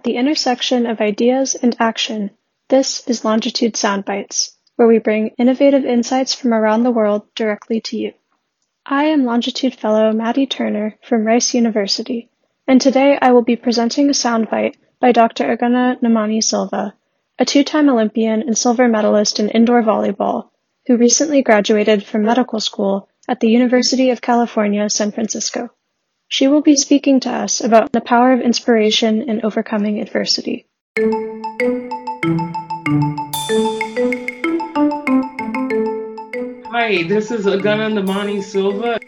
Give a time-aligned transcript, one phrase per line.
[0.00, 2.30] At the intersection of ideas and action,
[2.70, 7.98] this is Longitude Soundbites, where we bring innovative insights from around the world directly to
[7.98, 8.14] you.
[8.86, 12.30] I am Longitude Fellow Maddie Turner from Rice University,
[12.66, 15.54] and today I will be presenting a soundbite by Dr.
[15.54, 16.94] Ogonna Nnamani Silva,
[17.38, 20.48] a two-time Olympian and silver medalist in indoor volleyball,
[20.86, 25.68] who recently graduated from medical school at the University of California, San Francisco.
[26.32, 30.64] She will be speaking to us about the power of inspiration in overcoming adversity.
[36.70, 39.00] Hi, this is Ogonna Nnamani Silva.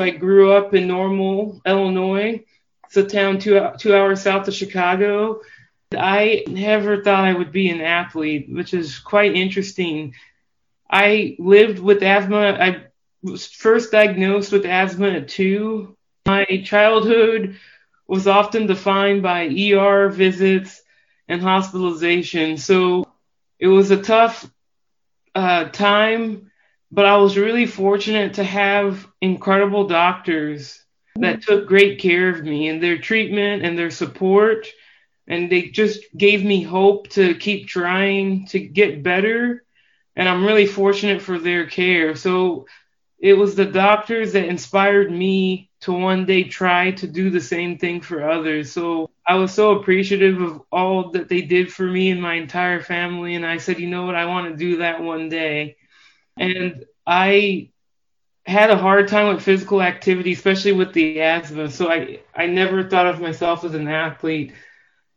[0.00, 2.42] I grew up in Normal, Illinois.
[2.86, 5.40] It's a town two, two hours south of Chicago.
[5.96, 10.16] I never thought I would be an athlete, which is quite interesting.
[10.90, 12.58] I lived with asthma.
[12.60, 12.86] I
[13.22, 15.96] was first diagnosed with asthma at two.
[16.26, 17.58] My childhood
[18.06, 20.82] was often defined by ER visits
[21.28, 22.56] and hospitalization.
[22.56, 23.06] So
[23.58, 24.50] it was a tough
[25.34, 26.50] uh, time,
[26.90, 30.82] but I was really fortunate to have incredible doctors
[31.16, 34.66] that took great care of me and their treatment and their support.
[35.28, 39.64] And they just gave me hope to keep trying to get better.
[40.16, 42.16] And I'm really fortunate for their care.
[42.16, 42.66] So
[43.22, 47.78] it was the doctors that inspired me to one day try to do the same
[47.78, 48.72] thing for others.
[48.72, 52.80] So I was so appreciative of all that they did for me and my entire
[52.82, 53.36] family.
[53.36, 55.76] And I said, you know what, I want to do that one day.
[56.36, 57.70] And I
[58.44, 61.70] had a hard time with physical activity, especially with the asthma.
[61.70, 64.52] So I, I never thought of myself as an athlete.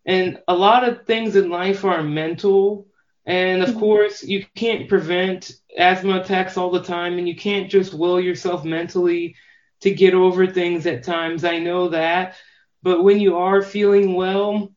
[0.06, 2.88] And a lot of things in life are mental.
[3.26, 3.80] And of mm-hmm.
[3.80, 8.64] course, you can't prevent asthma attacks all the time, and you can't just will yourself
[8.64, 9.36] mentally
[9.82, 11.44] to get over things at times.
[11.44, 12.36] I know that.
[12.84, 14.72] But when you are feeling well,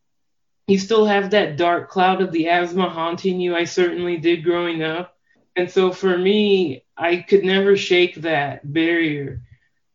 [0.67, 3.55] you still have that dark cloud of the asthma haunting you.
[3.55, 5.17] I certainly did growing up.
[5.57, 9.43] And so for me, I could never shake that barrier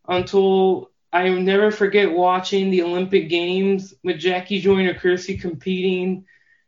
[0.08, 6.26] until I never forget watching the Olympic Games with Jackie Joyner Kersee competing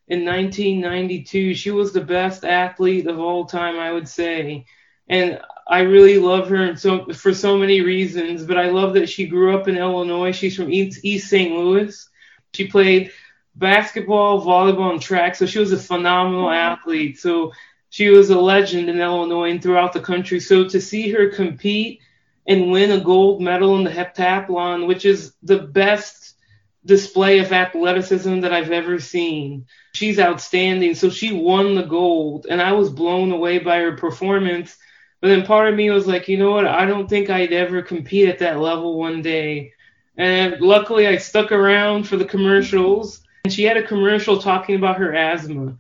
[0.08, 1.56] in 1992.
[1.56, 4.66] She was the best athlete of all time, I would say.
[5.08, 9.28] And I really love her so, for so many reasons, but I love that she
[9.28, 10.32] grew up in Illinois.
[10.32, 11.56] She's from East, East St.
[11.56, 12.10] Louis.
[12.54, 13.12] She played
[13.56, 17.20] basketball, volleyball, and track, so she was a phenomenal athlete.
[17.20, 17.52] So
[17.90, 20.40] she was a legend in Illinois and throughout the country.
[20.40, 22.02] So to see her compete
[22.48, 26.35] and win a gold medal in the heptathlon, which is the best
[26.86, 29.66] display of athleticism that I've ever seen.
[29.94, 30.96] She's outstanding.
[30.96, 34.78] So she won the gold, and I was blown away by her performance
[35.26, 36.68] but then part of me was like, you know what?
[36.68, 39.74] I don't think I'd ever compete at that level one day.
[40.18, 43.24] And luckily, I stuck around for the commercials.
[43.44, 45.80] And she had a commercial talking about her asthma.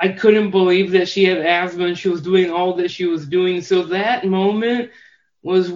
[0.00, 3.26] I couldn't believe that she had asthma and she was doing all that she was
[3.26, 3.60] doing.
[3.60, 4.90] So that moment
[5.42, 5.72] was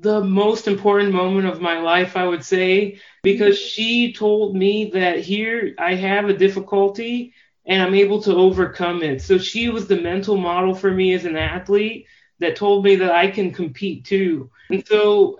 [0.00, 5.20] the most important moment of my life, I would say, because she told me that
[5.20, 7.32] here I have a difficulty
[7.66, 9.22] and I'm able to overcome it.
[9.22, 12.06] So she was the mental model for me as an athlete
[12.38, 14.50] that told me that I can compete too.
[14.70, 15.38] And so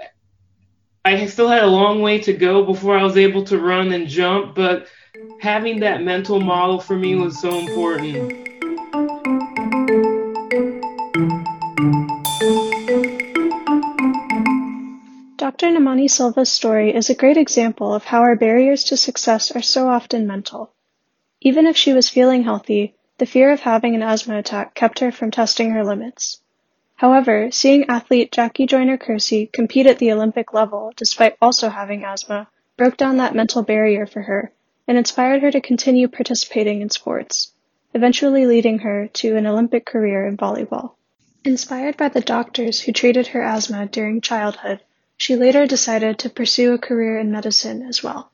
[1.05, 4.09] I still had a long way to go before I was able to run and
[4.09, 4.89] jump, but
[5.41, 8.47] having that mental model for me was so important.
[15.97, 16.09] Dr.
[16.09, 20.27] Silva's story is a great example of how our barriers to success are so often
[20.27, 20.75] mental.
[21.41, 25.11] Even if she was feeling healthy, the fear of having an asthma attack kept her
[25.11, 26.43] from testing her limits.
[26.97, 32.49] However, seeing athlete Jackie Joyner Kersee compete at the Olympic level despite also having asthma
[32.77, 34.53] broke down that mental barrier for her
[34.87, 37.55] and inspired her to continue participating in sports,
[37.95, 40.93] eventually leading her to an Olympic career in volleyball.
[41.43, 44.83] Inspired by the doctors who treated her asthma during childhood,
[45.17, 48.31] she later decided to pursue a career in medicine as well.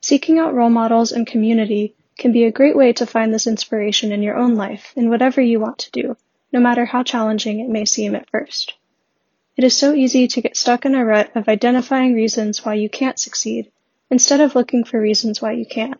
[0.00, 4.12] Seeking out role models and community can be a great way to find this inspiration
[4.12, 6.16] in your own life in whatever you want to do,
[6.52, 8.74] no matter how challenging it may seem at first.
[9.56, 12.88] It is so easy to get stuck in a rut of identifying reasons why you
[12.88, 13.70] can't succeed
[14.10, 15.94] instead of looking for reasons why you can.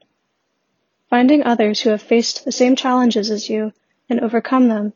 [1.08, 3.72] Finding others who have faced the same challenges as you
[4.08, 4.92] and overcome them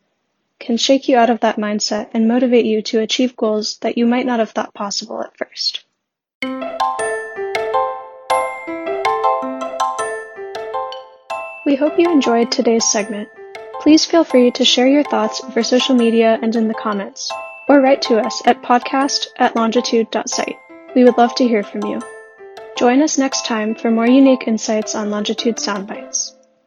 [0.59, 4.05] can shake you out of that mindset and motivate you to achieve goals that you
[4.05, 5.85] might not have thought possible at first.
[11.65, 13.29] We hope you enjoyed today's segment.
[13.81, 17.31] Please feel free to share your thoughts over social media and in the comments,
[17.67, 20.57] or write to us at podcast at longitude.site.
[20.95, 22.01] We would love to hear from you.
[22.75, 26.38] Join us next time for more unique insights on Longitude Soundbites.